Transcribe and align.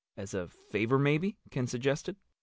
"As 0.17 0.33
a 0.33 0.47
favor, 0.49 0.97
maybe," 0.97 1.37
Ken 1.51 1.67
suggested. 1.67 2.15